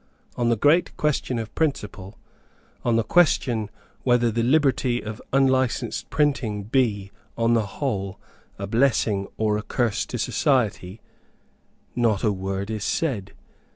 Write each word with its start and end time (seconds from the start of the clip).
On 0.35 0.49
the 0.49 0.55
great 0.55 0.97
question 0.97 1.37
of 1.37 1.53
principle, 1.53 2.17
on 2.83 2.95
the 2.95 3.03
question 3.03 3.69
whether 4.01 4.31
the 4.31 4.41
liberty 4.41 4.99
of 4.99 5.21
unlicensed 5.31 6.09
printing 6.09 6.63
be, 6.63 7.11
on 7.37 7.53
the 7.53 7.67
whole, 7.77 8.19
a 8.57 8.65
blessing 8.65 9.27
or 9.37 9.59
a 9.59 9.61
curse 9.61 10.07
to 10.07 10.17
society, 10.17 11.01
not 11.95 12.23
a 12.23 12.31
word 12.31 12.71
is 12.71 12.83
said. 12.83 13.33